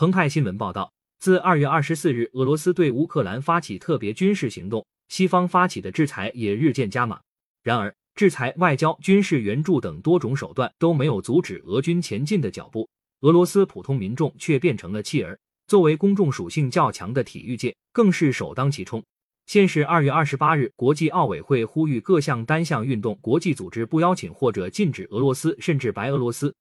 [0.00, 7.20] 澎湃新闻报道，自二月二十四日俄罗斯对乌克兰发起特别军事行动，西方发起的制裁也日渐加码。
[7.62, 12.88] 然而，制裁、外交、军事援助等多种手段都没有阻止俄军前进的脚步，
[13.20, 15.38] 俄罗斯普通民众却变成了弃儿。
[15.66, 19.04] 作为公众属性较强的体育界，更是首当其冲。
[19.44, 26.54] 现是二月二十八日，国际奥委会呼吁各项单项运动国际组织不邀请或者禁止俄罗斯甚至白俄罗斯。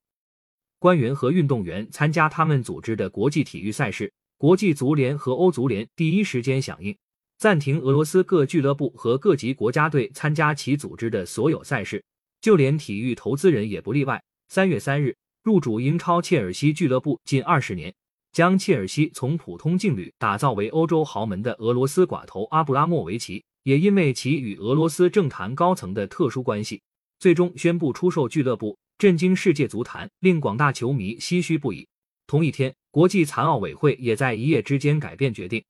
[0.80, 6.98] 官员和运动员参加他们组织的国际体育赛事，国际足联和欧足联第一时间响应，
[7.38, 12.02] 暂停俄罗斯各俱乐部和各级国家队参加其组织的所有赛事，
[12.40, 14.24] 就连体育投资人也不例外。
[14.48, 17.94] 三月三日，入主英超切尔西俱乐部近二十年，
[18.32, 26.82] 将切尔西从普通劲旅打造为欧洲豪门的俄罗斯寡头阿布拉莫维奇，也因为其与俄罗斯政坛高层的特殊关系，
[27.20, 28.78] 最终宣布出售俱乐部。
[29.00, 31.88] 震惊世界足坛，令广大球迷唏嘘不已。
[32.28, 35.64] 同一天，国际残奥委会也在一夜之间改变决定，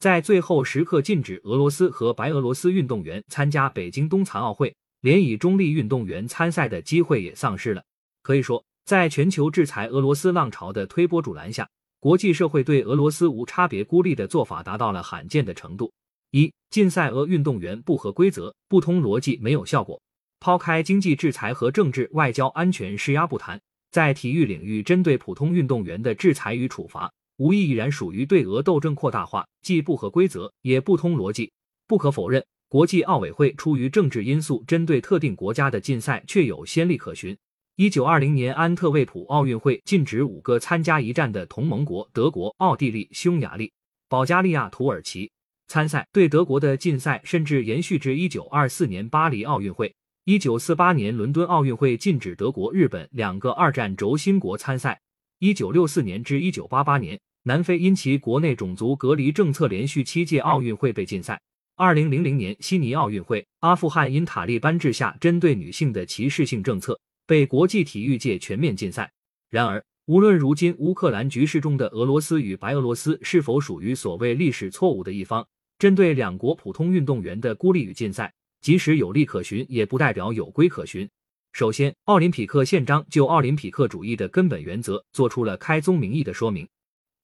[0.00, 7.84] 在最后时刻禁止俄罗斯和白俄罗斯运动员参加北京冬残奥会，连以中立运动员参赛的机会也丧失了。
[8.20, 15.92] 可以说，在全球制裁俄罗斯浪潮的推波助澜下，国际社会对俄罗斯无差别孤立的做法达到了罕见的程度。
[16.32, 20.02] 一、禁赛俄运动员不合规则、不通逻辑，没有效果。
[20.42, 23.60] 抛开经济制裁和政治、外交、安全施压不谈，
[23.92, 31.52] 在体育领域针对普通运动员的制裁与处罚，无疑已然属于对俄斗争扩大化，既不合规则，也不通逻辑。
[31.86, 37.38] 不可否认，国际奥委会出于政治因素针对特定国家的禁赛确有先例可循。
[37.76, 43.72] 一九二零年安特卫普奥运会禁止五个参加一战的同盟国德国、奥地利、匈牙利、
[44.08, 45.30] 保加利亚、土耳其
[45.68, 49.94] 参赛，对德国的禁赛甚至延续至一九二四年巴黎奥运会。
[50.24, 55.00] 一九四八年伦敦奥运会禁止德国、日本两个二战轴心国参赛。
[55.40, 61.42] 一九六四年至一九八八年，南非因其国内种族隔离政策，连续七届奥运会被禁赛。
[61.74, 66.96] 二零零零年悉尼奥运会，阿富汗因塔利班治下针对女性的歧视性政策，
[67.26, 69.10] 被国际体育界全面禁赛。
[69.50, 75.44] 然而，无论如今乌克兰局势中的俄罗斯与白俄罗斯是否属于所谓历史错误的一方，
[75.80, 78.32] 针对两国普通运动员的孤立与禁赛。
[78.62, 81.08] 即使有利可循，也不代表有规可循。
[81.52, 86.66] 首先，奥林匹克宪章就奥林匹克主义的根本原则做出了开宗明义的说明，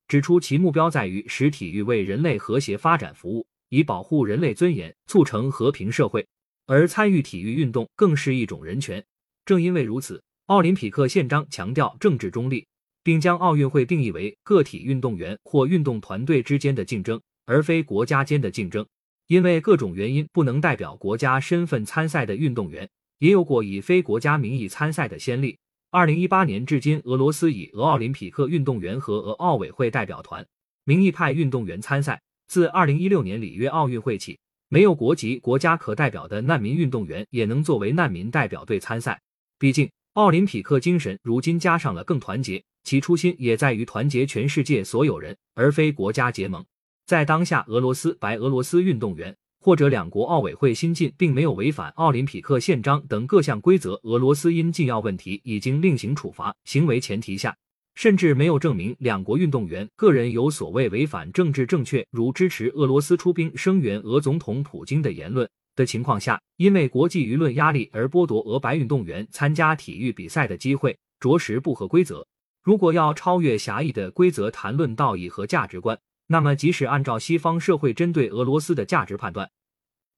[0.08, 6.26] 指出其目标在于使体育为人类和谐发展服务，以保护人类尊严，促成和平社会。
[6.66, 9.02] 而参与体育运动更是一种人权。
[9.46, 12.66] 正因为如此，奥林匹克宪章强调政治中立，
[13.02, 18.86] 并将奥运会定义为个体运动员或运动团队之间的竞争，而非国家间的竞争。
[19.28, 25.58] 因为各种原因不能代表国家身份参赛的运动员，也有过以非国家名义参赛的先例。
[25.90, 30.46] 二零一八年至今，俄罗斯以俄奥林匹克运动员和俄奥委会代表团
[30.84, 32.20] 名义派运动员参赛。
[32.46, 34.38] 自二零一六年里约奥运会起，
[34.70, 39.20] 没有国籍国家可代表的难民运动员也能作为难民代表队参赛。
[39.58, 46.64] 毕竟，奥林匹克精神如今加上了更团结，其初心也在于团结全世界所有人，而非国家结盟。
[47.08, 53.98] 在当下，俄罗斯、白俄罗斯运动员或者两国奥委会新进，并没有违反奥林匹克宪章等各项规则。
[54.02, 57.56] 俄罗斯因禁药问题已经另行处罚行为前提下，
[57.94, 72.26] 甚至没有证明两国运动员个人有所谓违反政治正确，如支持俄罗斯出兵声援俄总统普京的言论的情况下，因为国际舆论压力而剥夺俄白运动员参加体育比赛的机会，着实不合规则。
[72.62, 75.98] 如果要超越狭义的规则，谈论道义和价值观。
[76.30, 79.50] 那么，即使按照西方社会针对俄罗斯的价值判断，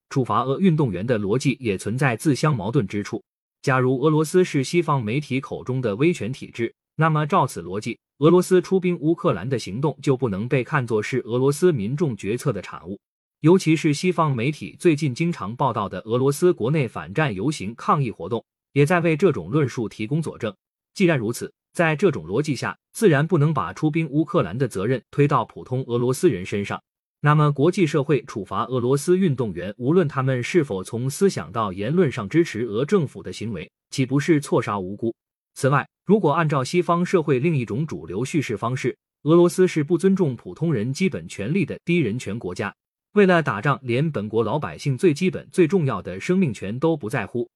[0.08, 3.22] 处罚俄运动员的逻辑也存在自相矛盾之处。
[3.62, 12.98] 假如俄罗斯是西方媒体口中的威权体制，那么照此逻辑，俄罗斯出兵乌克兰的行动就不能被看作是俄罗斯民众决策的产物。
[13.38, 20.52] 尤其是西方媒体最近经常报道的俄罗斯国内反战游行抗议活动，也在为这种论述提供佐证。
[20.92, 26.82] 既然如此，在这种逻辑下，自然不能把出兵乌克兰的责任推到普通俄罗斯人身上。
[27.22, 35.14] 那么，国际社会处罚俄罗斯运动员，无论他们是否从思想到言论上支持俄政府的行为，岂不是错杀无辜？
[35.54, 42.74] 此外，如果按照西方社会另一种主流叙事方式，俄罗斯是不尊重普通人基本权利的低人权国家，
[43.12, 47.50] 为了打仗，连本国老百姓最基本、最重要的生命权都不在乎。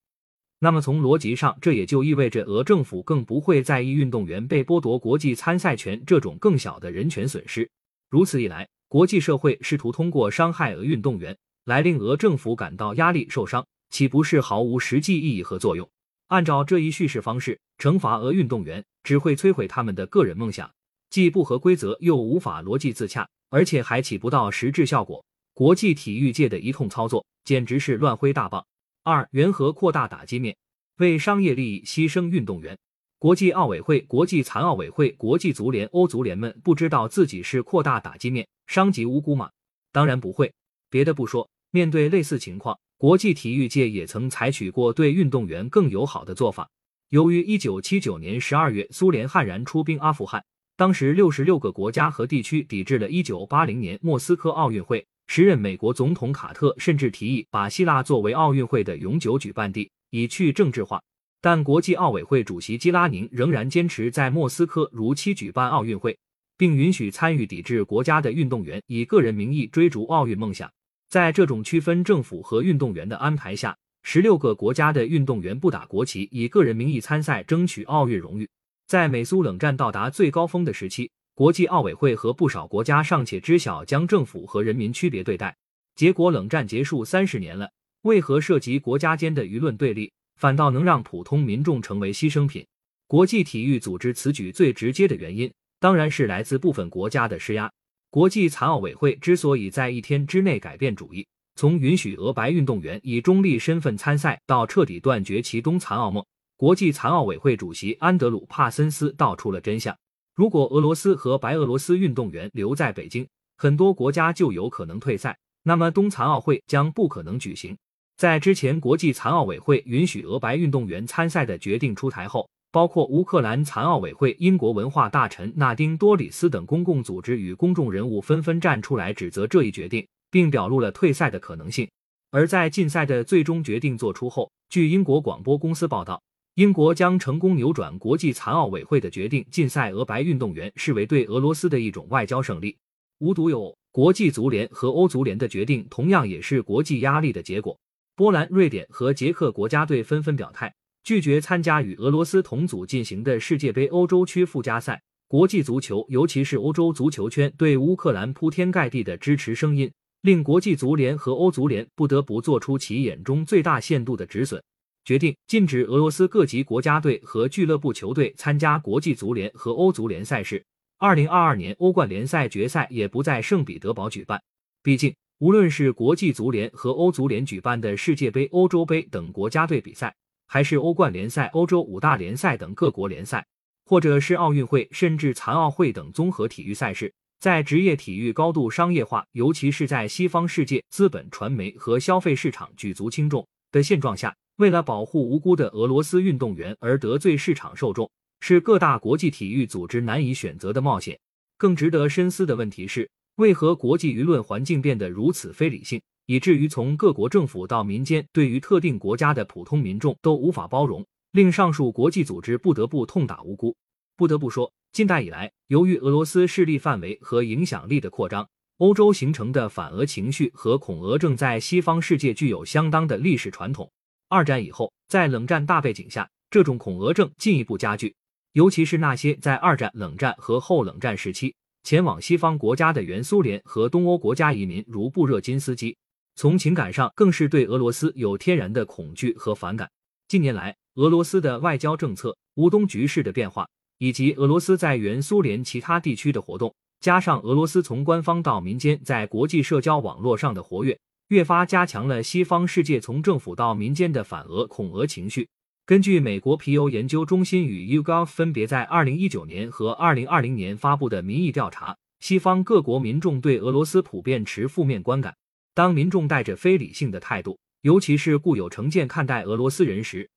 [0.65, 7.71] 那么从逻辑上，这也就意味着俄政府更不会在意运动员被剥夺国际参赛权这种更小的人权损失。
[8.09, 15.87] 如此一来，国际社会试图通过伤害俄运动员来令俄政府感到压力、受伤，岂不是毫无实际意义和作用？
[16.29, 20.71] 按照这一叙事方式，惩罚俄运动员只会摧毁他们的个人梦想。
[21.11, 25.23] 既不合规则，又无法逻辑自洽，而且还起不到实质效果。
[25.53, 28.65] 国际体育界的一通操作，简直是乱挥大棒。
[29.07, 30.57] 二、缘何扩大打击面，
[30.97, 32.79] 为商业利益牺牲运动员？
[33.19, 39.51] 国际奥委会、国际残奥委会、国际足联、欧足联们不知道自己是扩大打击面，伤及无辜吗？
[39.93, 40.51] 当然不会。
[40.89, 46.71] 别的不说，面对类似情况，国际体育界也曾采取过对运动员更友好的做法。
[47.11, 50.43] 由于一九七九年十二月苏联悍然出兵阿富汗，
[50.79, 55.07] 当时六十六个国家和地区抵制了一九八零年莫斯科奥运会。
[55.27, 61.03] 时任美国总统卡特甚至提议把希腊作为奥运会的永久举办地，以去政治化。
[61.41, 66.17] 但国际奥委会主席基拉宁仍然坚持在莫斯科如期举办奥运会，
[66.57, 70.71] 并允许参与抵制国家的运动员以个人名义追逐奥运梦想。
[71.09, 78.49] 在这种区分政府和运动员的安排下，十六个国家的运动员不打国旗，以个人名义参赛，争取奥运荣誉。
[78.87, 85.57] 在美苏冷战到达最高峰的时期，国际奥委会和不少国家尚且知晓将政府和人民区别对待。
[85.97, 87.69] 结果，冷战结束三十年了，
[88.03, 90.13] 为何涉及国家间的舆论对立？
[90.37, 92.65] 反倒能让普通民众成为牺牲品。
[93.09, 97.69] 国际体育组织此举最直接的原因，当然是来自部分国家的施压。
[98.11, 101.27] 国际残奥委会之所以在一天之内改变主意，
[101.57, 106.25] 从允许俄白运动员以中立身份参赛，到彻底断绝其中残奥梦，
[106.57, 109.97] 国际残奥委会主席安德鲁·帕森斯道出了真相：
[110.35, 113.25] 如果俄罗斯和白俄罗斯运动员留在北京，
[113.57, 117.77] 很多国家就有可能退赛，那么冬残奥会将不可能举行。
[118.17, 131.89] 在之前国际残奥委会允许俄白运动员参赛的决定出台后，包括乌克兰残奥委会、英国文化大臣纳丁多里斯等公共组织与公众人物纷纷站出来指责这一决定，并表露了退赛的可能性。
[132.33, 136.21] 而在禁赛的最终决定作出后，据英国广播公司报道，
[136.57, 142.77] 英国将成功扭转国际残奥委会的决定，禁赛俄白运动员，视为对俄罗斯的一种外交胜利。
[143.19, 147.77] 无独有偶，国际足联和欧足联的决定同样也是国际压力的结果。
[148.15, 150.73] 波兰、瑞典和捷克国家队纷纷表态，
[151.03, 155.03] 拒绝参加与俄罗斯同组进行的世界杯欧洲区附加赛。
[155.27, 159.91] 国际足球，尤其是欧洲足球圈对乌克兰铺天盖地的支持声音，
[160.23, 164.63] 令国际足联和欧足联不得不做出其眼中最大限度的止损，
[165.05, 170.65] 决定禁止俄罗斯各级国家队和俱乐部球队参加国际足联和欧足联赛事。
[170.99, 174.43] 二零二二年欧冠联赛决赛也不在圣彼得堡举办，
[174.83, 175.15] 毕竟。
[175.41, 180.15] 无论是国际足联和欧足联举办的世界杯、欧洲杯等国家队比赛，
[180.47, 183.45] 还是欧冠联赛、欧洲五大联赛等各国联赛，
[183.85, 198.11] 或者是奥运会，甚至残奥会等综合体育赛事，在职业体育高度商业化，尤其是在西方世界资本、传媒和消费市场举足轻重的现状下，为了保护无辜的俄罗斯运动员而得罪市场受众，
[198.41, 201.19] 是各大国际体育组织难以选择的冒险。
[201.57, 203.11] 更值得深思的问题是。
[203.37, 213.75] 为何国际舆论环境变得如此非理性，以至于从各国政府到民间，对于特定国家的普通民众都无法包容，令上述国际组织不得不痛打无辜？
[214.17, 218.49] 不得不说，近代以来，由于俄罗斯势力范围和影响力的扩张，
[218.79, 223.91] 欧洲形成的反俄情绪和恐俄症在西方世界具有相当的历史传统。
[224.29, 228.15] 二战以后，在冷战大背景下，这种恐俄症进一步加剧，
[228.53, 231.55] 尤其是那些在二战、冷战和后冷战时期。
[231.83, 235.95] 前往西方国家的原苏联和东欧国家移民如布热津斯基，
[236.35, 239.91] 从情感上更是对俄罗斯有天然的恐惧和反感。
[240.27, 250.99] 近年来，俄罗斯的外交政策、乌东局势的变化，以及俄罗斯在原苏联其他地区的活动，加上俄罗斯从官方到民间在国际社交网络上的活跃，
[251.35, 255.49] 越发加强了西方世界从政府到民间的反俄恐俄情绪。
[255.85, 265.35] 根据美国皮尤研究中心与 YouGov 分别在二零一九年和二零二零年发布的民意调查，西方各国民众对俄罗斯普遍持负面观感。
[265.75, 270.31] 当民众带着非理性的态度，尤其是固有成见看待俄罗斯人时，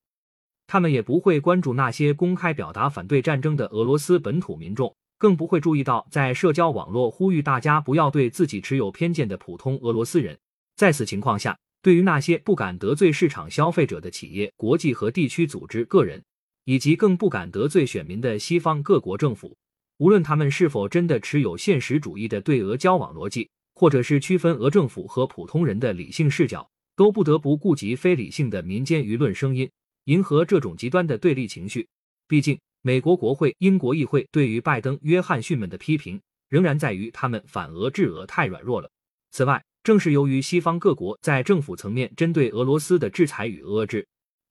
[0.66, 10.36] 他们也不会关注那些公开表达反对战争的俄罗斯本土民众，更不会注意到在社交网络呼吁大家不要对自己持有偏见的普通俄罗斯人。
[10.78, 11.58] 在此情况下。
[11.80, 16.22] 对于那些不敢得罪市场消费者的企业、国际和地区组织、个人，
[16.64, 19.56] 以及更不敢得罪选民的西方各国政府，
[19.98, 29.70] 无论他们是否真的持有现实主义的对俄交往逻辑，或者是区分俄政府和普通人的理性视角，都不得不顾及非理性的民间舆论声音，
[30.06, 31.88] 迎合这种极端的对立情绪。
[32.26, 38.90] 毕竟，美国国会、英国议会对于拜登、约翰逊们的批评，仍然在于他们反俄制俄太软弱了。
[39.30, 44.06] 此外，正是由于西方各国在政府层面针对俄罗斯的制裁与遏制，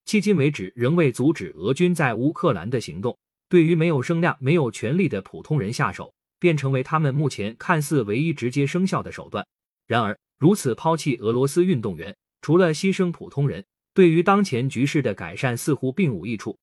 [0.08, 3.16] 迄今为止仍未阻止俄军在乌克兰的行动。
[3.48, 9.46] 对于没有声量、没有权力的普通人下手，便成为他们目前看似唯一直接生效的手段。
[9.86, 13.64] 然而，如此抛弃俄罗斯运动员，除了牺牲普通人，
[13.94, 16.58] 对于当前局势的改善似乎并无益处。